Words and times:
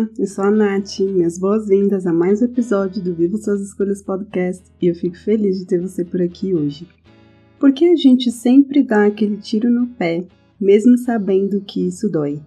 Olá, 0.00 0.08
eu 0.18 0.26
sou 0.26 0.44
a 0.44 0.50
Nath, 0.50 1.00
minhas 1.00 1.38
boas-vindas 1.38 2.06
a 2.06 2.12
mais 2.12 2.40
um 2.40 2.46
episódio 2.46 3.02
do 3.02 3.14
Viva 3.14 3.36
Suas 3.36 3.60
Escolhas 3.60 4.00
Podcast 4.00 4.64
e 4.80 4.86
eu 4.86 4.94
fico 4.94 5.14
feliz 5.18 5.58
de 5.58 5.66
ter 5.66 5.78
você 5.78 6.02
por 6.02 6.22
aqui 6.22 6.54
hoje. 6.54 6.88
Porque 7.58 7.84
a 7.84 7.94
gente 7.94 8.30
sempre 8.30 8.82
dá 8.82 9.04
aquele 9.04 9.36
tiro 9.36 9.68
no 9.68 9.88
pé, 9.88 10.24
mesmo 10.58 10.96
sabendo 10.96 11.60
que 11.60 11.86
isso 11.86 12.08
dói. 12.08 12.40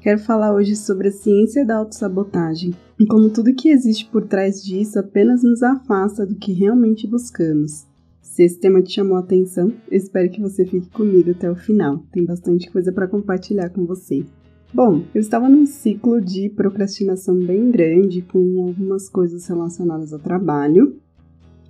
Quero 0.00 0.18
falar 0.18 0.52
hoje 0.52 0.74
sobre 0.74 1.08
a 1.08 1.12
ciência 1.12 1.64
da 1.64 1.76
autossabotagem 1.76 2.74
e 2.98 3.06
como 3.06 3.30
tudo 3.30 3.54
que 3.54 3.68
existe 3.68 4.10
por 4.10 4.26
trás 4.26 4.60
disso 4.60 4.98
apenas 4.98 5.44
nos 5.44 5.62
afasta 5.62 6.26
do 6.26 6.34
que 6.34 6.52
realmente 6.52 7.06
buscamos. 7.06 7.86
Se 8.20 8.42
esse 8.42 8.58
tema 8.58 8.82
te 8.82 8.94
chamou 8.94 9.16
a 9.16 9.20
atenção, 9.20 9.72
espero 9.92 10.28
que 10.28 10.40
você 10.40 10.66
fique 10.66 10.90
comigo 10.90 11.30
até 11.30 11.48
o 11.48 11.54
final. 11.54 12.04
Tem 12.10 12.24
bastante 12.24 12.68
coisa 12.68 12.90
para 12.90 13.06
compartilhar 13.06 13.70
com 13.70 13.86
você. 13.86 14.24
Bom, 14.72 15.02
eu 15.12 15.20
estava 15.20 15.48
num 15.48 15.66
ciclo 15.66 16.20
de 16.20 16.48
procrastinação 16.48 17.36
bem 17.36 17.72
grande, 17.72 18.22
com 18.22 18.68
algumas 18.68 19.08
coisas 19.08 19.44
relacionadas 19.48 20.12
ao 20.12 20.20
trabalho, 20.20 20.96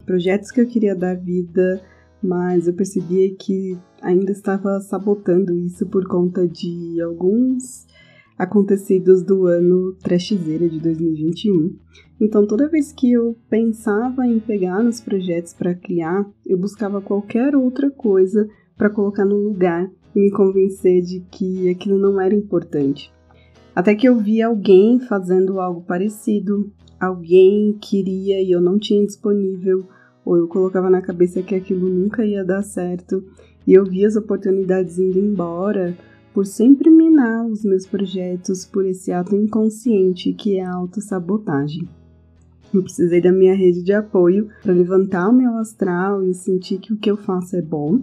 projetos 0.04 0.50
que 0.50 0.60
eu 0.60 0.66
queria 0.66 0.94
dar 0.94 1.16
vida, 1.16 1.80
mas 2.22 2.68
eu 2.68 2.74
percebia 2.74 3.34
que 3.34 3.78
ainda 4.02 4.32
estava 4.32 4.78
sabotando 4.80 5.54
isso 5.54 5.86
por 5.86 6.06
conta 6.06 6.46
de 6.46 7.00
alguns 7.00 7.86
acontecidos 8.36 9.22
do 9.22 9.46
ano 9.46 9.94
trashzeira 10.02 10.68
de 10.68 10.78
2021. 10.78 11.74
Então, 12.20 12.46
toda 12.46 12.68
vez 12.68 12.92
que 12.92 13.12
eu 13.12 13.34
pensava 13.48 14.26
em 14.26 14.38
pegar 14.38 14.82
nos 14.82 15.00
projetos 15.00 15.54
para 15.54 15.74
criar, 15.74 16.30
eu 16.46 16.58
buscava 16.58 17.00
qualquer 17.00 17.56
outra 17.56 17.90
coisa 17.90 18.46
para 18.76 18.90
colocar 18.90 19.24
no 19.24 19.36
lugar 19.36 19.90
e 20.14 20.20
me 20.20 20.30
convencer 20.30 21.02
de 21.02 21.20
que 21.30 21.68
aquilo 21.70 21.98
não 21.98 22.20
era 22.20 22.34
importante. 22.34 23.12
Até 23.74 23.94
que 23.94 24.08
eu 24.08 24.18
vi 24.18 24.42
alguém 24.42 24.98
fazendo 25.00 25.60
algo 25.60 25.82
parecido, 25.82 26.70
alguém 26.98 27.76
queria 27.80 28.42
e 28.42 28.50
eu 28.50 28.60
não 28.60 28.78
tinha 28.78 29.04
disponível, 29.06 29.86
ou 30.24 30.36
eu 30.36 30.48
colocava 30.48 30.90
na 30.90 31.00
cabeça 31.00 31.42
que 31.42 31.54
aquilo 31.54 31.88
nunca 31.88 32.24
ia 32.24 32.44
dar 32.44 32.62
certo, 32.62 33.24
e 33.66 33.72
eu 33.72 33.84
vi 33.84 34.04
as 34.04 34.16
oportunidades 34.16 34.98
indo 34.98 35.18
embora 35.18 35.96
por 36.34 36.46
sempre 36.46 36.90
minar 36.90 37.46
os 37.46 37.64
meus 37.64 37.86
projetos 37.86 38.64
por 38.64 38.84
esse 38.86 39.12
ato 39.12 39.34
inconsciente 39.34 40.32
que 40.32 40.58
é 40.58 40.64
a 40.64 40.74
autossabotagem. 40.74 41.88
Eu 42.72 42.82
precisei 42.82 43.20
da 43.20 43.32
minha 43.32 43.54
rede 43.54 43.82
de 43.82 43.92
apoio 43.92 44.48
para 44.62 44.72
levantar 44.72 45.28
o 45.28 45.32
meu 45.32 45.56
astral 45.56 46.22
e 46.24 46.32
sentir 46.32 46.78
que 46.78 46.92
o 46.92 46.96
que 46.96 47.10
eu 47.10 47.16
faço 47.16 47.56
é 47.56 47.62
bom 47.62 48.02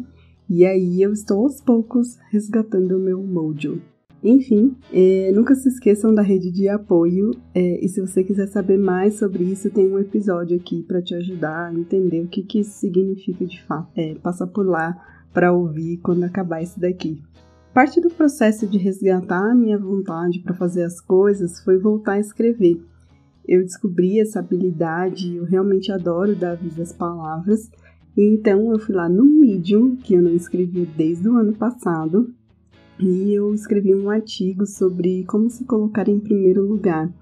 e 0.49 0.65
aí 0.65 1.01
eu 1.01 1.11
estou 1.11 1.43
aos 1.43 1.61
poucos 1.61 2.17
resgatando 2.31 2.97
o 2.97 2.99
meu 2.99 3.21
mojo. 3.21 3.81
Enfim, 4.23 4.75
é, 4.91 5.31
nunca 5.33 5.53
se 5.53 5.69
esqueçam 5.69 6.13
da 6.13 6.21
rede 6.21 6.51
de 6.51 6.67
apoio 6.67 7.31
é, 7.53 7.83
e 7.85 7.87
se 7.87 8.01
você 8.01 8.23
quiser 8.23 8.47
saber 8.47 8.77
mais 8.77 9.15
sobre 9.15 9.43
isso, 9.43 9.69
tem 9.69 9.91
um 9.91 9.99
episódio 9.99 10.57
aqui 10.57 10.81
para 10.83 11.01
te 11.01 11.13
ajudar 11.13 11.67
a 11.67 11.73
entender 11.73 12.21
o 12.21 12.27
que, 12.27 12.41
que 12.43 12.59
isso 12.59 12.71
significa 12.71 13.45
de 13.45 13.63
fato. 13.63 13.89
É, 13.95 14.15
passa 14.15 14.47
por 14.47 14.65
lá 14.65 14.95
para 15.33 15.53
ouvir 15.53 15.97
quando 15.97 16.23
acabar 16.23 16.63
esse 16.63 16.80
daqui. 16.80 17.21
Parte 17.73 18.02
do 18.02 18.09
processo 18.09 18.65
de 18.65 18.77
resgatar 18.80 19.52
a 19.52 19.55
minha 19.55 19.77
vontade 19.77 20.39
para 20.39 20.55
fazer 20.55 20.83
as 20.83 20.99
coisas 20.99 21.59
foi 21.59 21.77
voltar 21.77 22.13
a 22.13 22.19
escrever. 22.19 22.81
Eu 23.47 23.61
descobri 23.61 24.19
essa 24.19 24.39
habilidade, 24.39 25.36
eu 25.36 25.45
realmente 25.45 25.91
adoro 25.91 26.36
dar 26.36 26.55
vida 26.55 26.81
às 26.81 26.91
palavras 26.91 27.69
então 28.17 28.72
eu 28.72 28.80
fui 28.80 28.95
lá 28.95 29.08
no 29.08 29.23
Medium, 29.23 29.95
que 29.95 30.16
eu 30.16 30.22
não 30.22 30.33
escrevi 30.33 30.86
desde 30.86 31.30
o 31.30 31.38
ano 31.38 31.54
passado, 31.54 32.33
e 33.00 33.32
eu 33.32 33.54
escrevi 33.54 33.94
um 33.94 34.10
artigo 34.10 34.66
sobre 34.66 35.23
como 35.26 35.50
se 35.50 35.64
colocar 35.66 36.08
em 36.08 36.20
primeiro 36.20 36.66
lugar. 36.66 37.14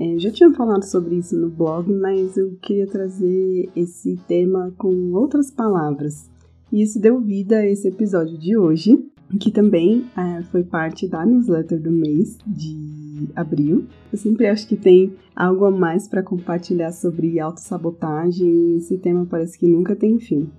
É, 0.00 0.18
já 0.18 0.30
tinha 0.30 0.50
falado 0.52 0.84
sobre 0.84 1.16
isso 1.16 1.38
no 1.38 1.50
blog, 1.50 1.92
mas 1.92 2.36
eu 2.36 2.56
queria 2.62 2.86
trazer 2.86 3.70
esse 3.76 4.18
tema 4.26 4.72
com 4.78 5.12
outras 5.12 5.50
palavras. 5.50 6.30
E 6.72 6.82
isso 6.82 6.98
deu 6.98 7.20
vida 7.20 7.58
a 7.58 7.66
esse 7.66 7.86
episódio 7.88 8.38
de 8.38 8.56
hoje, 8.56 8.98
que 9.38 9.50
também 9.50 10.04
é, 10.16 10.42
foi 10.44 10.62
parte 10.62 11.08
da 11.08 11.24
newsletter 11.24 11.80
do 11.80 11.90
mês 11.90 12.38
de 12.46 13.28
abril. 13.34 13.86
Eu 14.12 14.18
sempre 14.18 14.46
acho 14.46 14.66
que 14.66 14.76
tem 14.76 15.14
algo 15.34 15.64
a 15.64 15.70
mais 15.70 16.08
para 16.08 16.22
compartilhar 16.22 16.92
sobre 16.92 17.40
autossabotagem 17.40 18.48
e 18.48 18.76
esse 18.76 18.98
tema 18.98 19.26
parece 19.26 19.58
que 19.58 19.66
nunca 19.66 19.96
tem 19.96 20.18
fim. 20.18 20.50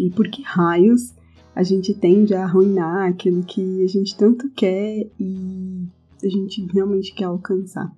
E 0.00 0.10
por 0.10 0.28
que 0.28 0.42
raios 0.42 1.14
a 1.54 1.62
gente 1.62 1.94
tende 1.94 2.34
a 2.34 2.44
arruinar 2.44 3.08
aquilo 3.08 3.42
que 3.42 3.82
a 3.82 3.88
gente 3.88 4.16
tanto 4.16 4.50
quer 4.50 5.08
e 5.18 5.86
a 6.22 6.28
gente 6.28 6.66
realmente 6.72 7.14
quer 7.14 7.24
alcançar? 7.24 7.90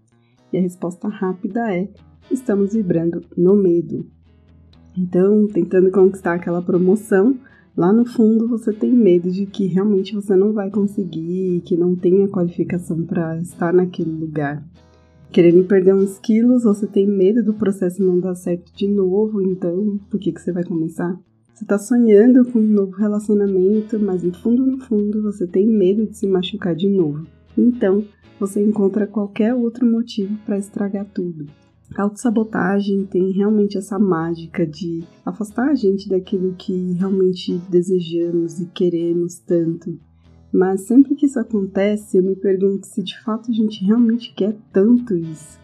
E 0.53 0.59
a 0.59 0.61
resposta 0.61 1.09
rápida 1.09 1.73
é: 1.75 1.89
estamos 2.31 2.75
vibrando 2.75 3.23
no 3.37 3.57
medo. 3.57 4.07
Então, 4.97 5.47
tentando 5.47 5.91
conquistar 5.91 6.35
aquela 6.35 6.61
promoção, 6.61 7.39
lá 7.79 7.93
no 7.93 8.05
fundo 8.05 8.49
você 8.49 8.73
tem 8.73 8.91
medo 8.91 9.31
de 9.31 9.47
que 9.47 9.69
realmente 9.69 10.13
você 10.13 10.35
não 10.35 10.53
vai 10.53 10.69
conseguir, 10.69 11.63
que 11.65 11.77
não 11.77 11.95
tenha 11.95 12.27
qualificação 12.27 13.05
para 13.05 13.41
estar 13.41 13.73
naquele 13.73 14.11
lugar. 14.11 14.67
Querendo 15.31 15.63
perder 15.63 15.95
uns 15.95 16.19
quilos, 16.19 16.65
você 16.65 16.89
tem 16.89 17.07
medo 17.07 17.41
do 17.45 17.55
processo 17.55 18.03
não 18.03 18.19
dar 18.19 18.35
certo 18.35 18.73
de 18.75 18.89
novo, 18.89 19.41
então 19.41 19.97
por 20.11 20.19
que, 20.19 20.33
que 20.33 20.41
você 20.41 20.51
vai 20.51 20.65
começar? 20.65 21.17
Você 21.55 21.63
está 21.63 21.79
sonhando 21.79 22.45
com 22.51 22.59
um 22.59 22.67
novo 22.67 22.97
relacionamento, 22.97 23.97
mas 24.01 24.25
no 24.25 24.33
fundo, 24.33 24.67
no 24.67 24.79
fundo, 24.81 25.23
você 25.23 25.47
tem 25.47 25.67
medo 25.67 26.05
de 26.05 26.17
se 26.17 26.27
machucar 26.27 26.75
de 26.75 26.89
novo. 26.89 27.27
Então, 27.57 28.05
você 28.41 28.61
encontra 28.61 29.07
qualquer 29.07 29.55
outro 29.55 29.87
motivo 29.87 30.37
para 30.45 30.59
estragar 30.59 31.07
tudo. 31.15 31.47
Autossabotagem 31.97 33.07
tem 33.07 33.33
realmente 33.33 33.79
essa 33.79 33.99
mágica 33.99 34.67
de 34.67 35.03
afastar 35.25 35.71
a 35.71 35.75
gente 35.75 36.09
daquilo 36.09 36.55
que 36.57 36.93
realmente 36.93 37.59
desejamos 37.69 38.61
e 38.61 38.67
queremos 38.67 39.39
tanto. 39.39 39.99
Mas 40.53 40.83
sempre 40.83 41.15
que 41.15 41.27
isso 41.27 41.41
acontece, 41.41 42.17
eu 42.17 42.23
me 42.23 42.37
pergunto 42.37 42.87
se 42.87 43.03
de 43.03 43.19
fato 43.23 43.51
a 43.51 43.55
gente 43.55 43.85
realmente 43.85 44.33
quer 44.35 44.57
tanto 44.73 45.17
isso. 45.17 45.59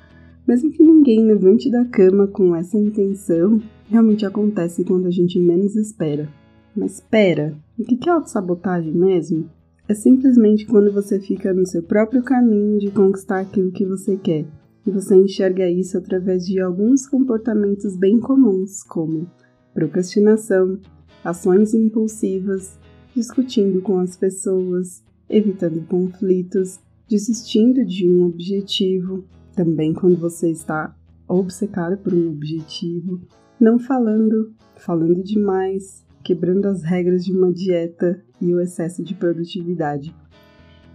Mesmo 0.47 0.71
que 0.71 0.83
ninguém 0.83 1.25
levante 1.25 1.71
da 1.71 1.85
cama 1.85 2.27
com 2.27 2.55
essa 2.55 2.77
intenção, 2.77 3.63
realmente 3.89 4.27
acontece 4.27 4.85
quando 4.85 5.07
a 5.07 5.11
gente 5.11 5.39
menos 5.39 5.77
espera. 5.77 6.29
Mas 6.75 6.95
espera, 6.95 7.57
o 7.79 7.85
que 7.85 8.09
é 8.09 8.13
autossabotagem 8.13 8.93
mesmo? 8.93 9.49
É 9.89 9.95
simplesmente 9.95 10.67
quando 10.67 10.93
você 10.93 11.21
fica 11.21 11.53
no 11.53 11.67
seu 11.67 11.83
próprio 11.83 12.23
caminho 12.23 12.79
de 12.79 12.91
conquistar 12.91 13.41
aquilo 13.41 13.71
que 13.71 13.87
você 13.87 14.17
quer 14.17 14.47
e 14.87 14.91
você 14.91 15.17
enxerga 15.17 15.69
isso 15.69 15.97
através 15.97 16.47
de 16.47 16.61
alguns 16.61 17.07
comportamentos 17.07 17.97
bem 17.97 18.21
comuns, 18.21 18.83
como 18.83 19.31
procrastinação, 19.73 20.79
ações 21.25 21.75
impulsivas, 21.75 22.79
discutindo 23.15 23.81
com 23.81 23.99
as 23.99 24.17
pessoas, 24.17 25.03
evitando 25.29 25.87
conflitos, 25.87 26.79
desistindo 27.09 27.85
de 27.85 28.09
um 28.09 28.27
objetivo, 28.27 29.25
também 29.55 29.95
quando 29.95 30.17
você 30.17 30.51
está 30.51 30.95
obcecado 31.29 31.97
por 31.99 32.13
um 32.13 32.29
objetivo, 32.31 33.21
não 33.59 33.79
falando, 33.79 34.53
falando 34.77 35.23
demais, 35.23 36.05
quebrando 36.23 36.67
as 36.67 36.83
regras 36.83 37.25
de 37.25 37.33
uma 37.33 37.53
dieta 37.53 38.23
e 38.41 38.55
o 38.55 38.61
excesso 38.61 39.03
de 39.03 39.15
produtividade 39.15 40.15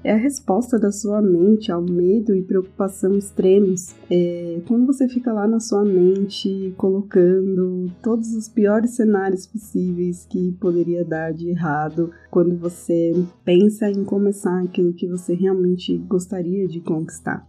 é 0.04 0.14
a 0.14 0.18
resposta 0.18 0.80
da 0.80 0.92
sua 0.92 1.22
mente 1.22 1.72
ao 1.72 1.82
medo 1.82 2.36
e 2.36 2.42
preocupação 2.42 3.18
extremos. 3.18 3.94
É, 4.10 4.62
quando 4.68 4.86
você 4.86 5.08
fica 5.08 5.34
lá 5.34 5.48
na 5.48 5.60
sua 5.60 5.84
mente 5.84 6.74
colocando 6.78 7.92
todos 8.02 8.34
os 8.34 8.48
piores 8.48 8.92
cenários 8.92 9.46
possíveis 9.46 10.26
que 10.26 10.54
poderia 10.54 11.04
dar 11.04 11.34
de 11.34 11.50
errado, 11.50 12.12
quando 12.32 12.58
você 12.58 13.14
pensa 13.44 13.90
em 13.90 14.04
começar 14.04 14.64
aquilo 14.64 14.94
que 14.94 15.08
você 15.08 15.34
realmente 15.34 15.98
gostaria 15.98 16.68
de 16.68 16.80
conquistar. 16.80 17.48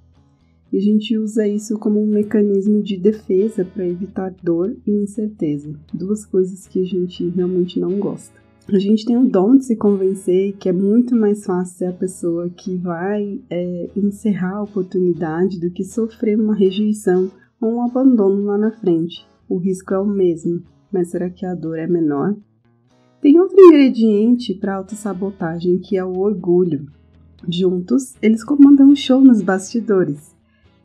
E 0.73 0.76
a 0.76 0.81
gente 0.81 1.19
usa 1.19 1.49
isso 1.49 1.79
como 1.79 2.00
um 2.00 2.06
mecanismo 2.06 2.81
de 2.81 2.97
defesa 2.97 3.64
para 3.64 3.87
evitar 3.87 4.32
dor 4.43 4.76
e 4.87 4.91
incerteza, 4.93 5.75
duas 5.93 6.25
coisas 6.25 6.67
que 6.67 6.81
a 6.81 6.85
gente 6.85 7.29
realmente 7.31 7.81
não 7.81 7.99
gosta. 7.99 8.39
A 8.72 8.78
gente 8.78 9.05
tem 9.05 9.17
o 9.17 9.28
dom 9.28 9.56
de 9.56 9.64
se 9.64 9.76
convencer 9.76 10.55
que 10.56 10.69
é 10.69 10.72
muito 10.72 11.17
mais 11.17 11.44
fácil 11.44 11.78
ser 11.78 11.84
a 11.87 11.93
pessoa 11.93 12.49
que 12.49 12.76
vai 12.76 13.40
é, 13.50 13.90
encerrar 13.96 14.56
a 14.56 14.62
oportunidade 14.62 15.58
do 15.58 15.70
que 15.70 15.84
sofrer 15.84 16.38
uma 16.38 16.55
rejeição 16.55 17.31
ou 17.61 17.76
um 17.76 17.82
abandono 17.82 18.44
lá 18.44 18.56
na 18.56 18.70
frente. 18.70 19.26
O 19.49 19.56
risco 19.56 19.93
é 19.93 19.99
o 19.99 20.06
mesmo, 20.06 20.62
mas 20.93 21.08
será 21.08 21.28
que 21.28 21.44
a 21.44 21.55
dor 21.55 21.78
é 21.78 21.87
menor? 21.87 22.37
Tem 23.20 23.38
outro 23.38 23.61
ingrediente 23.61 24.55
para 24.55 24.76
autossabotagem 24.76 25.78
que 25.78 25.96
é 25.96 26.05
o 26.05 26.19
orgulho. 26.19 26.87
Juntos, 27.49 28.14
eles 28.23 28.44
comandam 28.44 28.88
um 28.88 28.96
show 28.96 29.20
nos 29.20 29.43
bastidores. 29.43 30.34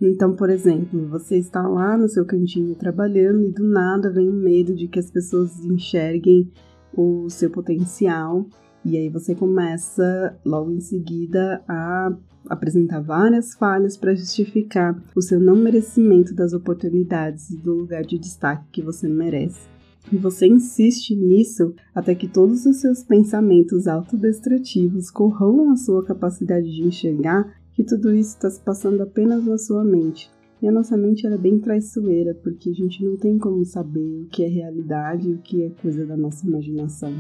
Então, 0.02 0.36
por 0.36 0.50
exemplo, 0.50 1.08
você 1.08 1.38
está 1.38 1.68
lá 1.68 1.98
no 1.98 2.10
seu 2.10 2.26
cantinho 2.26 2.76
trabalhando 2.76 3.44
e 3.46 3.52
do 3.52 3.64
nada 3.64 4.12
vem 4.12 4.28
o 4.28 4.34
medo 4.34 4.76
de 4.76 4.88
que 4.88 5.00
as 5.00 5.10
pessoas 5.10 5.64
enxerguem 5.64 6.52
o 6.96 7.30
seu 7.30 7.50
potencial 7.50 8.46
e 8.86 8.98
aí 8.98 9.10
você 9.10 9.34
começa 9.34 10.38
logo 10.46 10.72
em 10.72 10.80
seguida 10.80 11.64
a 11.68 12.16
apresentar 12.48 13.02
várias 13.02 13.56
falhas 13.56 13.98
para 13.98 14.14
justificar 14.14 14.96
o 15.16 15.22
seu 15.22 15.40
não 15.40 15.56
merecimento 15.56 16.36
das 16.36 16.54
oportunidades 16.54 17.50
e 17.50 17.58
do 17.58 17.74
lugar 17.74 18.04
de 18.04 18.20
destaque 18.20 18.66
que 18.72 18.82
você 18.84 19.08
merece. 19.08 19.68
E 20.12 20.18
você 20.18 20.46
insiste 20.46 21.16
nisso 21.16 21.74
até 21.96 22.14
que 22.14 22.28
todos 22.28 22.68
os 22.68 22.80
seus 22.80 23.04
pensamentos 23.04 23.88
autodestrutivos 23.88 25.10
corroam 25.10 25.72
a 25.72 25.76
sua 25.76 26.06
capacidade 26.06 26.72
de 26.72 26.84
enxergar 26.84 27.56
que 27.74 27.84
tudo 27.84 28.14
isso 28.14 28.36
está 28.36 28.52
se 28.52 28.62
passando 28.62 29.02
apenas 29.02 29.44
na 29.44 29.58
sua 29.58 29.84
mente. 29.84 30.30
E 30.66 30.68
a 30.68 30.72
nossa 30.72 30.98
mente 30.98 31.28
é 31.28 31.38
bem 31.38 31.60
traiçoeira, 31.60 32.34
porque 32.34 32.72
a 32.72 32.74
gente 32.74 33.06
não 33.06 33.16
tem 33.18 33.38
como 33.38 33.64
saber 33.64 34.24
o 34.24 34.26
que 34.26 34.44
é 34.44 34.48
realidade 34.48 35.30
e 35.30 35.34
o 35.36 35.38
que 35.38 35.62
é 35.62 35.70
coisa 35.70 36.08
da 36.08 36.18
nossa 36.18 36.44
imaginação. 36.44 37.14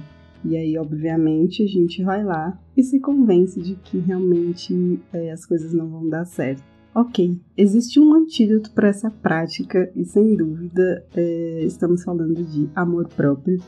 E 0.44 0.58
aí, 0.58 0.76
obviamente, 0.80 1.62
a 1.62 1.68
gente 1.68 2.04
vai 2.04 2.24
lá 2.24 2.60
e 2.76 2.82
se 2.82 3.00
convence 3.00 3.62
de 3.62 3.76
que 3.76 4.00
realmente 4.00 5.00
é, 5.14 5.32
as 5.32 5.46
coisas 5.46 5.72
não 5.74 5.88
vão 5.88 6.10
dar 6.10 6.26
certo. 6.26 6.64
Ok, 6.96 7.40
existe 7.56 8.00
um 8.00 8.16
antídoto 8.16 8.72
para 8.72 8.88
essa 8.88 9.12
prática 9.12 9.92
e 9.96 10.04
sem 10.06 10.36
dúvida 10.36 11.06
é, 11.16 11.66
estamos 11.66 12.04
falando 12.04 12.44
de 12.44 12.68
amor 12.74 13.08
próprio, 13.10 13.60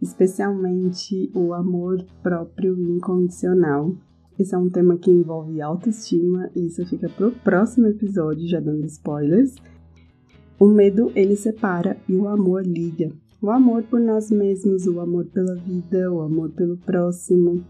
especialmente 0.00 1.28
o 1.34 1.52
amor 1.52 2.06
próprio 2.22 2.78
incondicional. 2.88 3.96
Esse 4.38 4.54
é 4.54 4.58
um 4.58 4.70
tema 4.70 4.96
que 4.96 5.10
envolve 5.10 5.60
autoestima 5.60 6.50
e 6.54 6.66
isso 6.66 6.86
fica 6.86 7.08
pro 7.08 7.32
próximo 7.32 7.86
episódio, 7.88 8.48
já 8.48 8.60
dando 8.60 8.86
spoilers. 8.86 9.54
O 10.58 10.66
medo 10.66 11.10
ele 11.14 11.36
separa 11.36 11.96
e 12.08 12.14
o 12.14 12.28
amor 12.28 12.64
liga. 12.64 13.10
O 13.40 13.50
amor 13.50 13.82
por 13.84 14.00
nós 14.00 14.30
mesmos, 14.30 14.86
o 14.86 15.00
amor 15.00 15.26
pela 15.26 15.54
vida, 15.54 16.10
o 16.12 16.20
amor 16.20 16.50
pelo 16.50 16.76
próximo, 16.76 17.64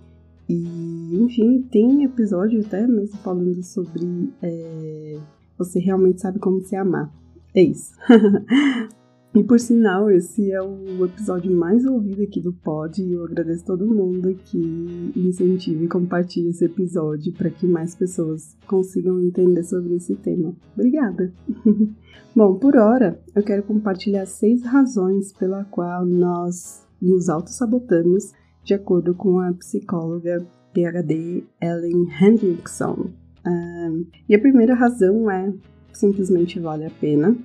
e, 0.48 1.22
enfim, 1.22 1.60
tem 1.70 2.04
episódio 2.04 2.60
até 2.64 2.86
mesmo 2.86 3.18
falando 3.18 3.62
sobre 3.62 4.32
é, 4.42 5.18
você 5.58 5.78
realmente 5.78 6.22
sabe 6.22 6.38
como 6.38 6.60
se 6.62 6.74
amar. 6.74 7.12
É 7.54 7.62
isso. 7.62 7.92
e 9.38 9.44
por 9.44 9.60
sinal, 9.60 10.10
esse 10.10 10.50
é 10.50 10.60
o 10.60 11.04
episódio 11.04 11.54
mais 11.54 11.84
ouvido 11.84 12.22
aqui 12.22 12.40
do 12.40 12.52
pod 12.52 13.00
e 13.00 13.12
eu 13.12 13.24
agradeço 13.24 13.64
todo 13.64 13.86
mundo 13.86 14.34
que 14.44 15.12
incentive 15.14 15.84
e 15.84 15.88
compartilhe 15.88 16.48
esse 16.48 16.64
episódio 16.64 17.32
para 17.32 17.48
que 17.48 17.66
mais 17.66 17.94
pessoas 17.94 18.56
consigam 18.66 19.22
entender 19.22 19.62
sobre 19.62 19.94
esse 19.94 20.16
tema. 20.16 20.54
Obrigada! 20.74 21.32
Bom, 22.34 22.56
por 22.56 22.76
hora, 22.76 23.20
eu 23.34 23.42
quero 23.44 23.62
compartilhar 23.62 24.26
seis 24.26 24.62
razões 24.64 25.32
pela 25.32 25.64
qual 25.66 26.04
nós 26.04 26.84
nos 27.00 27.28
auto-sabotamos 27.28 28.32
de 28.64 28.74
acordo 28.74 29.14
com 29.14 29.38
a 29.38 29.52
psicóloga 29.52 30.44
PhD 30.74 31.44
Ellen 31.62 32.08
Hendrickson. 32.20 33.10
Um, 33.46 34.04
e 34.28 34.34
a 34.34 34.38
primeira 34.40 34.74
razão 34.74 35.30
é 35.30 35.52
simplesmente 35.92 36.58
vale 36.58 36.84
a 36.84 36.90
pena. 36.90 37.36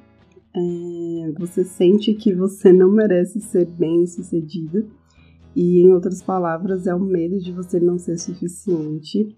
É, 0.55 1.31
você 1.39 1.63
sente 1.63 2.13
que 2.13 2.33
você 2.33 2.71
não 2.71 2.91
merece 2.91 3.41
ser 3.41 3.65
bem 3.65 4.05
sucedido, 4.05 4.87
e 5.55 5.81
em 5.81 5.91
outras 5.93 6.21
palavras, 6.21 6.87
é 6.87 6.95
o 6.95 6.99
medo 6.99 7.39
de 7.39 7.51
você 7.51 7.79
não 7.79 7.97
ser 7.99 8.17
suficiente 8.17 9.35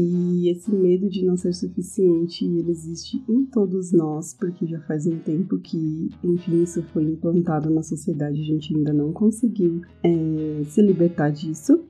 e 0.00 0.48
esse 0.48 0.70
medo 0.70 1.08
de 1.08 1.24
não 1.24 1.36
ser 1.36 1.52
suficiente, 1.52 2.44
ele 2.44 2.70
existe 2.70 3.20
em 3.28 3.44
todos 3.46 3.90
nós, 3.92 4.32
porque 4.32 4.64
já 4.64 4.78
faz 4.82 5.08
um 5.08 5.18
tempo 5.18 5.58
que, 5.58 6.08
enfim, 6.22 6.62
isso 6.62 6.82
foi 6.92 7.02
implantado 7.02 7.68
na 7.68 7.82
sociedade, 7.82 8.40
a 8.40 8.44
gente 8.44 8.76
ainda 8.76 8.92
não 8.92 9.12
conseguiu 9.12 9.82
é, 10.04 10.62
se 10.66 10.80
libertar 10.82 11.30
disso. 11.30 11.84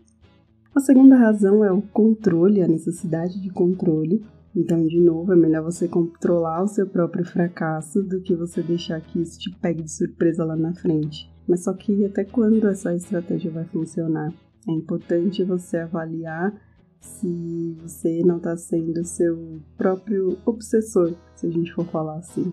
A 0.75 0.81
segunda 0.81 1.17
razão 1.17 1.63
é 1.63 1.71
o 1.71 1.83
controle, 1.83 2.63
a 2.63 2.69
necessidade 2.69 3.41
de 3.43 3.51
controle. 3.51 4.25
Então, 4.59 4.85
de 4.85 5.01
novo, 5.01 5.33
é 5.33 5.37
melhor 5.37 5.63
você 5.63 5.87
controlar 5.87 6.65
o 6.65 6.67
seu 6.67 6.85
próprio 6.85 7.25
fracasso 7.25 8.03
do 8.03 8.21
que 8.21 8.35
você 8.35 8.61
deixar 8.61 9.01
que 9.01 9.23
isso 9.23 9.39
te 9.39 9.55
pegue 9.61 9.85
de 9.85 9.93
surpresa 9.93 10.45
lá 10.45 10.57
na 10.57 10.75
frente. 10.75 11.31
Mas 11.47 11.63
só 11.63 11.73
que 11.73 12.05
até 12.05 12.25
quando 12.25 12.67
essa 12.67 12.93
estratégia 12.93 13.53
vai 13.53 13.65
funcionar? 13.67 14.35
É 14.69 14.73
importante 14.73 15.45
você 15.45 15.77
avaliar 15.79 16.53
se 17.01 17.79
você 17.81 18.21
não 18.25 18.39
está 18.39 18.57
sendo 18.57 19.05
seu 19.05 19.61
próprio 19.77 20.37
obsessor, 20.45 21.15
se 21.37 21.47
a 21.47 21.51
gente 21.51 21.73
for 21.73 21.87
falar 21.87 22.17
assim. 22.17 22.53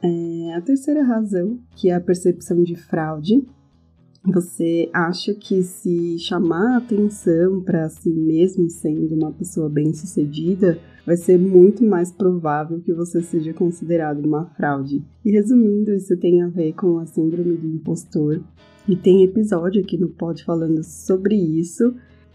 É, 0.00 0.54
a 0.54 0.60
terceira 0.60 1.02
razão, 1.02 1.58
que 1.74 1.90
é 1.90 1.94
a 1.96 2.00
percepção 2.00 2.62
de 2.62 2.76
fraude, 2.76 3.44
você 4.26 4.90
acha 4.92 5.34
que 5.34 5.62
se 5.62 6.18
chamar 6.18 6.78
atenção 6.78 7.62
para 7.62 7.88
si 7.88 8.10
mesmo 8.10 8.68
sendo 8.68 9.14
uma 9.14 9.32
pessoa 9.32 9.68
bem-sucedida, 9.68 10.78
vai 11.06 11.16
ser 11.16 11.38
muito 11.38 11.84
mais 11.84 12.10
provável 12.10 12.80
que 12.80 12.92
você 12.92 13.22
seja 13.22 13.54
considerado 13.54 14.24
uma 14.24 14.46
fraude. 14.56 15.04
E 15.24 15.30
resumindo, 15.30 15.92
isso 15.92 16.16
tem 16.16 16.42
a 16.42 16.48
ver 16.48 16.72
com 16.72 16.98
a 16.98 17.06
síndrome 17.06 17.56
do 17.56 17.68
impostor. 17.68 18.42
E 18.88 18.96
tem 18.96 19.22
episódio 19.22 19.82
aqui 19.82 19.96
no 19.96 20.08
Pod 20.08 20.44
falando 20.44 20.82
sobre 20.82 21.36
isso. 21.36 21.94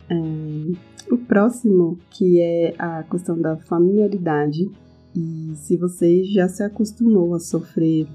É, 0.09 1.13
o 1.13 1.17
próximo, 1.17 1.97
que 2.09 2.39
é 2.39 2.73
a 2.77 3.03
questão 3.03 3.39
da 3.39 3.57
familiaridade, 3.57 4.69
e 5.15 5.51
se 5.55 5.75
você 5.75 6.23
já 6.23 6.47
se 6.47 6.63
acostumou 6.63 7.33
a 7.35 7.39
sofrer 7.39 8.07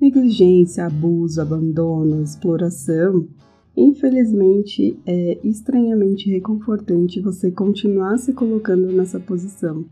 negligência, 0.00 0.86
abuso, 0.86 1.40
abandono, 1.40 2.22
exploração, 2.22 3.28
infelizmente 3.76 4.98
é 5.06 5.38
estranhamente 5.44 6.30
reconfortante 6.30 7.20
você 7.20 7.50
continuar 7.50 8.18
se 8.18 8.32
colocando 8.32 8.90
nessa 8.92 9.20
posição. 9.20 9.84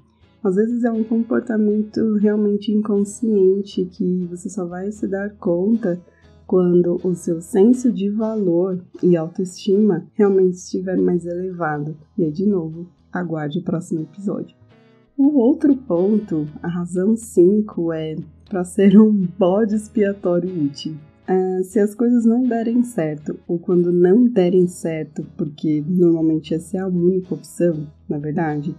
Às 0.42 0.54
vezes 0.54 0.84
é 0.84 0.90
um 0.90 1.04
comportamento 1.04 2.14
realmente 2.14 2.72
inconsciente 2.72 3.84
que 3.84 4.26
você 4.30 4.48
só 4.48 4.64
vai 4.64 4.90
se 4.92 5.06
dar 5.06 5.30
conta 5.36 6.00
quando 6.46 6.98
o 7.04 7.14
seu 7.14 7.42
senso 7.42 7.92
de 7.92 8.08
valor 8.08 8.82
e 9.02 9.16
autoestima 9.16 10.06
realmente 10.14 10.54
estiver 10.54 10.96
mais 10.96 11.26
elevado. 11.26 11.94
E 12.16 12.24
aí, 12.24 12.32
de 12.32 12.46
novo, 12.46 12.88
aguarde 13.12 13.58
o 13.58 13.62
próximo 13.62 14.00
episódio. 14.00 14.56
O 15.18 15.36
outro 15.36 15.74
ponto, 15.74 16.46
a 16.62 16.68
razão 16.68 17.16
5, 17.16 17.92
é 17.92 18.14
para 18.48 18.62
ser 18.62 18.96
um 18.96 19.26
bode 19.36 19.74
expiatório 19.74 20.48
útil. 20.48 20.94
Uh, 21.28 21.64
se 21.64 21.80
as 21.80 21.92
coisas 21.92 22.24
não 22.24 22.44
derem 22.44 22.84
certo, 22.84 23.36
ou 23.48 23.58
quando 23.58 23.90
não 23.90 24.26
derem 24.26 24.68
certo, 24.68 25.26
porque 25.36 25.82
normalmente 25.84 26.54
essa 26.54 26.76
é 26.76 26.80
a 26.80 26.86
única 26.86 27.34
opção, 27.34 27.84
na 28.08 28.16
verdade, 28.16 28.76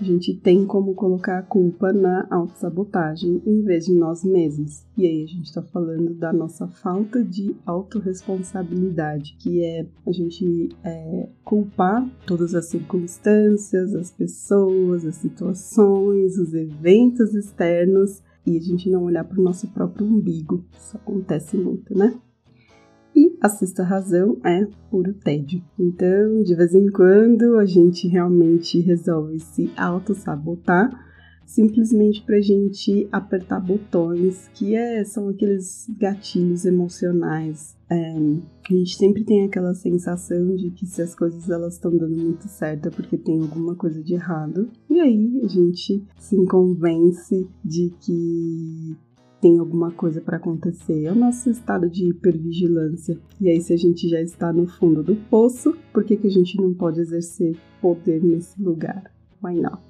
a 0.00 0.04
gente 0.04 0.34
tem 0.34 0.66
como 0.66 0.94
colocar 0.94 1.38
a 1.38 1.42
culpa 1.42 1.92
na 1.92 2.26
autossabotagem 2.30 3.42
em 3.46 3.62
vez 3.62 3.86
de 3.86 3.92
nós 3.92 4.24
mesmos. 4.24 4.84
E 4.96 5.06
aí 5.06 5.24
a 5.24 5.26
gente 5.26 5.46
está 5.46 5.62
falando 5.62 6.14
da 6.14 6.32
nossa 6.32 6.66
falta 6.66 7.22
de 7.22 7.54
autorresponsabilidade, 7.66 9.36
que 9.38 9.62
é 9.62 9.86
a 10.06 10.12
gente 10.12 10.70
é, 10.82 11.28
culpar 11.44 12.08
todas 12.26 12.54
as 12.54 12.66
circunstâncias, 12.66 13.94
as 13.94 14.10
pessoas, 14.10 15.04
as 15.04 15.16
situações, 15.16 16.38
os 16.38 16.54
eventos 16.54 17.34
externos 17.34 18.22
e 18.46 18.56
a 18.56 18.60
gente 18.60 18.90
não 18.90 19.04
olhar 19.04 19.24
para 19.24 19.38
o 19.38 19.44
nosso 19.44 19.68
próprio 19.68 20.06
umbigo. 20.06 20.64
Isso 20.76 20.96
acontece 20.96 21.56
muito, 21.56 21.96
né? 21.96 22.18
E 23.14 23.36
a 23.40 23.48
sexta 23.48 23.82
razão 23.82 24.38
é 24.44 24.66
puro 24.90 25.12
tédio. 25.14 25.62
Então, 25.78 26.42
de 26.42 26.54
vez 26.54 26.74
em 26.74 26.90
quando, 26.90 27.58
a 27.58 27.66
gente 27.66 28.08
realmente 28.08 28.80
resolve 28.80 29.38
se 29.38 29.70
auto-sabotar 29.76 30.90
simplesmente 31.52 32.22
para 32.22 32.40
gente 32.40 33.06
apertar 33.12 33.60
botões, 33.60 34.48
que 34.54 34.74
é, 34.74 35.04
são 35.04 35.28
aqueles 35.28 35.86
gatilhos 35.98 36.64
emocionais. 36.64 37.76
É, 37.90 38.14
a 38.14 38.72
gente 38.72 38.96
sempre 38.96 39.22
tem 39.22 39.44
aquela 39.44 39.74
sensação 39.74 40.56
de 40.56 40.70
que 40.70 40.86
se 40.86 41.02
as 41.02 41.14
coisas 41.14 41.50
elas 41.50 41.74
estão 41.74 41.94
dando 41.94 42.16
muito 42.16 42.48
certo 42.48 42.88
é 42.88 42.90
porque 42.90 43.18
tem 43.18 43.40
alguma 43.40 43.74
coisa 43.74 44.02
de 44.02 44.14
errado. 44.14 44.70
E 44.88 44.98
aí 44.98 45.40
a 45.44 45.48
gente 45.48 46.02
se 46.18 46.46
convence 46.46 47.46
de 47.62 47.92
que 48.00 48.96
tem 49.42 49.58
alguma 49.58 49.90
coisa 49.90 50.20
para 50.20 50.36
acontecer. 50.36 51.02
É 51.02 51.10
o 51.10 51.16
nosso 51.16 51.50
estado 51.50 51.90
de 51.90 52.08
hipervigilância. 52.08 53.18
E 53.40 53.50
aí, 53.50 53.60
se 53.60 53.72
a 53.72 53.76
gente 53.76 54.08
já 54.08 54.22
está 54.22 54.52
no 54.52 54.68
fundo 54.68 55.02
do 55.02 55.16
poço, 55.16 55.76
por 55.92 56.04
que, 56.04 56.16
que 56.16 56.28
a 56.28 56.30
gente 56.30 56.56
não 56.56 56.72
pode 56.72 57.00
exercer 57.00 57.56
poder 57.80 58.22
nesse 58.22 58.62
lugar? 58.62 59.12
Why 59.42 59.56
not? 59.56 59.82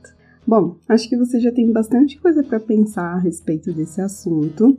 Bom, 0.47 0.77
acho 0.89 1.07
que 1.07 1.19
você 1.19 1.39
já 1.39 1.53
tem 1.53 1.71
bastante 1.71 2.19
coisa 2.19 2.43
para 2.43 2.59
pensar 2.59 3.13
a 3.13 3.19
respeito 3.19 3.71
desse 3.75 4.01
assunto. 4.01 4.79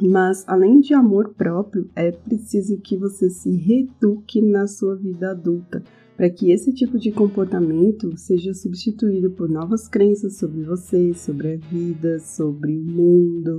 Mas 0.00 0.44
além 0.46 0.78
de 0.78 0.94
amor 0.94 1.34
próprio, 1.34 1.90
é 1.96 2.12
preciso 2.12 2.78
que 2.78 2.96
você 2.96 3.28
se 3.28 3.50
reeduque 3.50 4.40
na 4.40 4.68
sua 4.68 4.94
vida 4.94 5.32
adulta, 5.32 5.82
para 6.16 6.30
que 6.30 6.52
esse 6.52 6.72
tipo 6.72 6.96
de 7.00 7.10
comportamento 7.10 8.16
seja 8.16 8.54
substituído 8.54 9.32
por 9.32 9.48
novas 9.48 9.88
crenças 9.88 10.36
sobre 10.36 10.62
você, 10.62 11.12
sobre 11.14 11.54
a 11.54 11.56
vida, 11.56 12.20
sobre 12.20 12.78
o 12.78 12.84
mundo, 12.84 13.58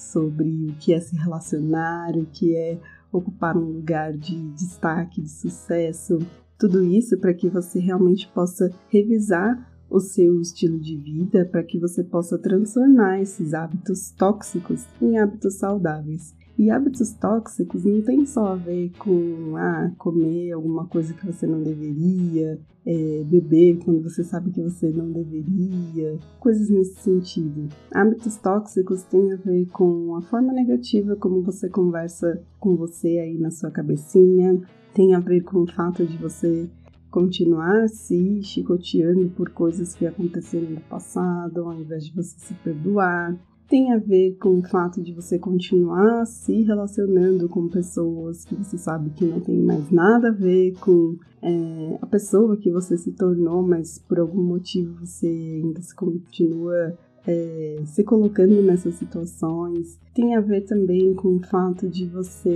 sobre 0.00 0.66
o 0.66 0.74
que 0.74 0.92
é 0.92 1.00
se 1.00 1.16
relacionar, 1.16 2.16
o 2.16 2.26
que 2.26 2.56
é 2.56 2.78
ocupar 3.12 3.56
um 3.56 3.72
lugar 3.72 4.12
de 4.12 4.50
destaque, 4.52 5.20
de 5.20 5.30
sucesso. 5.30 6.18
Tudo 6.58 6.82
isso 6.84 7.18
para 7.18 7.34
que 7.34 7.48
você 7.48 7.78
realmente 7.78 8.28
possa 8.28 8.70
revisar 8.88 9.68
o 9.90 9.98
seu 9.98 10.40
estilo 10.40 10.78
de 10.78 10.96
vida 10.96 11.44
para 11.44 11.64
que 11.64 11.78
você 11.78 12.04
possa 12.04 12.38
transformar 12.38 13.20
esses 13.20 13.52
hábitos 13.52 14.12
tóxicos 14.12 14.86
em 15.02 15.18
hábitos 15.18 15.54
saudáveis. 15.54 16.32
E 16.60 16.70
hábitos 16.70 17.14
tóxicos 17.14 17.86
não 17.86 18.02
tem 18.02 18.26
só 18.26 18.48
a 18.48 18.54
ver 18.54 18.92
com 18.98 19.56
ah, 19.56 19.90
comer 19.96 20.52
alguma 20.52 20.86
coisa 20.86 21.14
que 21.14 21.24
você 21.24 21.46
não 21.46 21.62
deveria, 21.62 22.60
é, 22.84 23.24
beber 23.24 23.78
quando 23.82 24.02
você 24.02 24.22
sabe 24.22 24.50
que 24.50 24.60
você 24.60 24.90
não 24.90 25.10
deveria, 25.10 26.18
coisas 26.38 26.68
nesse 26.68 26.96
sentido. 26.96 27.70
Hábitos 27.90 28.36
tóxicos 28.36 29.02
têm 29.04 29.32
a 29.32 29.36
ver 29.36 29.70
com 29.70 30.14
a 30.16 30.20
forma 30.20 30.52
negativa 30.52 31.16
como 31.16 31.40
você 31.40 31.66
conversa 31.70 32.42
com 32.58 32.76
você 32.76 33.08
aí 33.08 33.38
na 33.38 33.50
sua 33.50 33.70
cabecinha, 33.70 34.60
tem 34.92 35.14
a 35.14 35.18
ver 35.18 35.40
com 35.40 35.62
o 35.62 35.66
fato 35.66 36.04
de 36.04 36.18
você 36.18 36.68
continuar 37.10 37.88
se 37.88 38.42
chicoteando 38.42 39.30
por 39.30 39.48
coisas 39.48 39.94
que 39.94 40.06
aconteceram 40.06 40.72
no 40.72 40.80
passado, 40.82 41.62
ao 41.62 41.72
invés 41.72 42.04
de 42.04 42.14
você 42.14 42.38
se 42.38 42.52
perdoar. 42.52 43.34
Tem 43.70 43.92
a 43.92 43.98
ver 43.98 44.36
com 44.40 44.58
o 44.58 44.62
fato 44.64 45.00
de 45.00 45.12
você 45.12 45.38
continuar 45.38 46.26
se 46.26 46.62
relacionando 46.62 47.48
com 47.48 47.68
pessoas 47.68 48.44
que 48.44 48.56
você 48.56 48.76
sabe 48.76 49.10
que 49.10 49.24
não 49.24 49.38
tem 49.38 49.56
mais 49.60 49.88
nada 49.92 50.30
a 50.30 50.32
ver 50.32 50.74
com 50.80 51.16
é, 51.40 51.96
a 52.02 52.06
pessoa 52.06 52.56
que 52.56 52.68
você 52.68 52.98
se 52.98 53.12
tornou, 53.12 53.62
mas 53.62 53.96
por 53.96 54.18
algum 54.18 54.42
motivo 54.42 55.06
você 55.06 55.28
ainda 55.62 55.80
se 55.82 55.94
continua 55.94 56.98
é, 57.24 57.82
se 57.84 58.02
colocando 58.02 58.60
nessas 58.60 58.94
situações. 58.94 60.00
Tem 60.12 60.34
a 60.34 60.40
ver 60.40 60.62
também 60.62 61.14
com 61.14 61.36
o 61.36 61.46
fato 61.46 61.88
de 61.88 62.06
você 62.06 62.50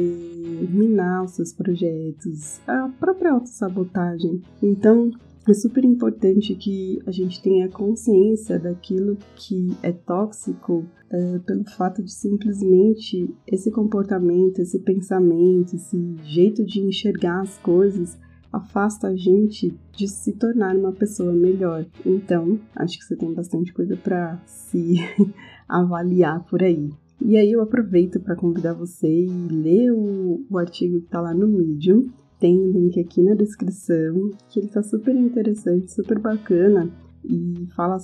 minar 0.68 1.22
os 1.22 1.30
seus 1.30 1.52
projetos, 1.52 2.58
a 2.66 2.90
própria 2.98 3.30
autossabotagem. 3.30 4.42
Então, 4.60 5.12
é 5.50 5.54
super 5.54 5.84
importante 5.84 6.54
que 6.54 7.00
a 7.06 7.10
gente 7.10 7.42
tenha 7.42 7.68
consciência 7.68 8.58
daquilo 8.58 9.16
que 9.36 9.76
é 9.82 9.92
tóxico 9.92 10.84
é, 11.10 11.38
pelo 11.40 11.64
fato 11.70 12.02
de 12.02 12.12
simplesmente 12.12 13.28
esse 13.46 13.70
comportamento, 13.70 14.60
esse 14.60 14.78
pensamento, 14.78 15.76
esse 15.76 16.16
jeito 16.24 16.64
de 16.64 16.80
enxergar 16.80 17.42
as 17.42 17.58
coisas 17.58 18.18
afasta 18.54 19.08
a 19.08 19.16
gente 19.16 19.74
de 19.92 20.06
se 20.06 20.32
tornar 20.32 20.76
uma 20.76 20.92
pessoa 20.92 21.32
melhor. 21.32 21.84
Então, 22.06 22.58
acho 22.76 22.98
que 22.98 23.04
você 23.04 23.16
tem 23.16 23.32
bastante 23.34 23.72
coisa 23.72 23.96
para 23.96 24.40
se 24.46 24.94
avaliar 25.68 26.44
por 26.44 26.62
aí. 26.62 26.90
E 27.20 27.36
aí 27.36 27.50
eu 27.50 27.62
aproveito 27.62 28.20
para 28.20 28.36
convidar 28.36 28.74
você 28.74 29.08
e 29.08 29.28
ler 29.28 29.90
o, 29.92 30.44
o 30.48 30.58
artigo 30.58 31.00
que 31.00 31.06
está 31.06 31.20
lá 31.20 31.34
no 31.34 31.48
Medium. 31.48 32.10
Tem 32.44 32.60
o 32.60 32.70
link 32.70 33.00
aqui 33.00 33.22
na 33.22 33.34
descrição, 33.34 34.30
que 34.50 34.60
ele 34.60 34.66
está 34.66 34.82
super 34.82 35.16
interessante, 35.16 35.90
super 35.90 36.18
bacana 36.18 36.90
e 37.24 37.66
fala 37.74 37.96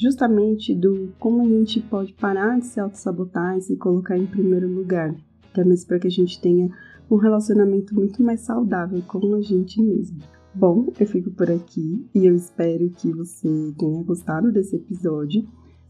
justamente 0.00 0.72
do 0.72 1.12
como 1.18 1.42
a 1.42 1.48
gente 1.48 1.80
pode 1.80 2.12
parar 2.12 2.60
de 2.60 2.66
se 2.66 2.78
auto-sabotar 2.78 3.58
e 3.58 3.60
se 3.60 3.76
colocar 3.76 4.16
em 4.16 4.24
primeiro 4.24 4.68
lugar. 4.72 5.12
Que 5.52 5.62
é 5.62 5.64
mesmo 5.64 5.88
para 5.88 5.98
que 5.98 6.06
a 6.06 6.10
gente 6.12 6.40
tenha 6.40 6.70
um 7.10 7.16
relacionamento 7.16 7.92
muito 7.92 8.22
mais 8.22 8.42
saudável 8.42 9.02
com 9.02 9.34
a 9.34 9.40
gente 9.40 9.82
mesmo. 9.82 10.18
Bom, 10.54 10.92
eu 11.00 11.06
fico 11.08 11.32
por 11.32 11.50
aqui 11.50 12.06
e 12.14 12.24
eu 12.24 12.36
espero 12.36 12.88
que 12.90 13.12
você 13.12 13.48
tenha 13.76 14.04
gostado 14.04 14.52
desse 14.52 14.76
episódio. 14.76 15.44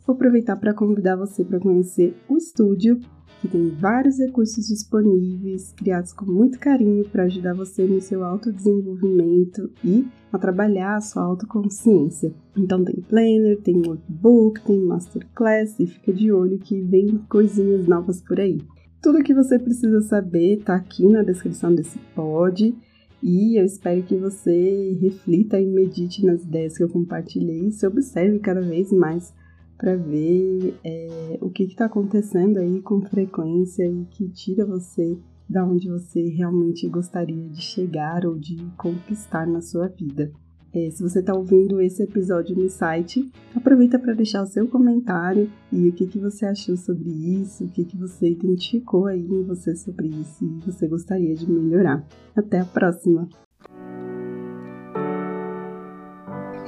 Vou 0.07 0.17
aproveitar 0.17 0.57
para 0.57 0.73
convidar 0.73 1.17
você 1.17 1.45
para 1.45 1.61
conhecer 1.61 2.17
o 2.27 2.39
estúdio, 2.39 2.99
que 3.43 3.49
tem 3.49 3.71
vários 3.71 4.21
recursos 4.21 4.69
disponíveis, 4.69 5.73
criados 5.73 6.13
com 6.13 6.25
muito 6.25 6.61
carinho 6.61 7.05
para 7.09 7.25
ajudar 7.25 7.55
você 7.55 7.85
no 7.85 8.01
seu 8.01 8.25
autodesenvolvimento 8.25 9.69
e 9.85 10.07
a 10.33 10.39
trabalhar 10.39 10.95
a 10.95 11.01
sua 11.01 11.25
autoconsciência. 11.25 12.33
Então 12.57 12.85
tem 12.85 13.03
planner, 13.03 13.61
tem 13.61 13.83
workbook, 13.85 14.65
tem 14.65 14.81
masterclass 14.81 15.75
e 15.81 15.89
fica 15.89 16.13
de 16.13 16.31
olho 16.31 16.61
que 16.61 16.81
vem 16.83 17.19
coisinhas 17.29 17.89
novas 17.89 18.23
por 18.23 18.39
aí. 18.39 18.61
Tudo 19.03 19.19
o 19.19 19.25
que 19.25 19.35
você 19.35 19.59
precisa 19.59 20.01
saber 20.03 20.61
está 20.61 20.77
aqui 20.77 21.05
na 21.09 21.25
descrição 21.25 21.75
desse 21.75 21.99
pod 22.15 22.73
e 23.21 23.61
eu 23.61 23.65
espero 23.65 24.05
que 24.05 24.15
você 24.15 24.97
reflita 25.01 25.61
e 25.61 25.67
medite 25.67 26.25
nas 26.25 26.45
ideias 26.45 26.77
que 26.77 26.85
eu 26.85 26.89
compartilhei 26.89 27.67
e 27.67 27.73
se 27.73 27.85
observe 27.85 28.39
cada 28.39 28.61
vez 28.61 28.93
mais 28.93 29.35
para 29.83 29.97
ver 29.97 30.79
é, 30.85 31.39
o 31.41 31.51
que 31.51 31.65
está 31.65 31.87
acontecendo 31.87 32.59
aí 32.59 32.81
com 32.81 33.01
frequência 33.03 33.85
e 33.85 34.05
que 34.05 34.29
tira 34.29 34.65
você 34.65 35.19
da 35.51 35.65
onde 35.65 35.89
você 35.89 36.23
realmente 36.29 36.89
gostaria 36.89 37.49
de 37.49 37.61
chegar 37.61 38.25
ou 38.25 38.39
de 38.39 38.65
conquistar 38.77 39.45
na 39.45 39.61
sua 39.61 39.89
vida. 39.89 40.31
É, 40.73 40.89
se 40.89 41.03
você 41.03 41.19
está 41.19 41.35
ouvindo 41.35 41.81
esse 41.81 42.01
episódio 42.01 42.57
no 42.57 42.71
site, 42.71 43.29
aproveita 43.57 43.99
para 43.99 44.15
deixar 44.15 44.45
o 44.45 44.47
seu 44.47 44.69
comentário 44.69 45.51
e 45.73 45.89
o 45.89 45.93
que, 45.93 46.07
que 46.07 46.21
você 46.21 46.47
achou 46.47 46.77
sobre 46.77 47.11
isso, 47.11 47.65
o 47.65 47.69
que, 47.69 47.85
que 47.85 47.97
você 47.97 48.31
identificou 48.31 49.07
aí 49.07 49.27
em 49.27 49.43
você 49.43 49.75
sobre 49.75 50.07
isso 50.07 50.45
e 50.45 50.65
você 50.65 50.87
gostaria 50.87 51.35
de 51.35 51.51
melhorar. 51.51 52.07
Até 52.37 52.61
a 52.61 52.65
próxima! 52.65 53.29